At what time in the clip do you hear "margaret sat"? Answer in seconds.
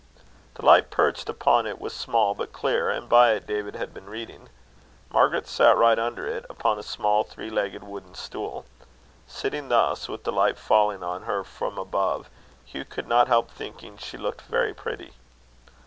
5.13-5.77